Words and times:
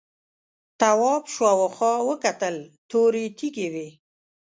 تواب 0.79 1.23
شاوخوا 1.35 1.93
وکتل 2.09 2.55
تورې 2.89 3.25
تیږې 3.37 3.67
وې. 3.73 3.89